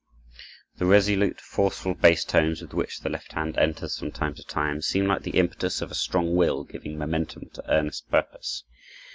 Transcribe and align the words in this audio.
The 0.77 0.87
resolute, 0.87 1.39
forceful 1.39 1.93
bass 1.93 2.25
tones, 2.25 2.59
with 2.63 2.73
which 2.73 3.01
the 3.01 3.09
left 3.09 3.33
hand 3.33 3.55
enters 3.59 3.99
from 3.99 4.11
time 4.11 4.33
to 4.33 4.43
time, 4.43 4.81
seem 4.81 5.05
like 5.05 5.21
the 5.21 5.37
impetus 5.37 5.79
of 5.79 5.91
a 5.91 5.93
strong 5.93 6.35
will 6.35 6.63
giving 6.63 6.97
momentum 6.97 7.51
to 7.53 7.71
earnest 7.71 8.09
purpose. 8.09 8.63